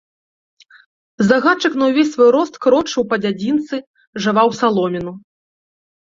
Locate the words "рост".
2.35-2.53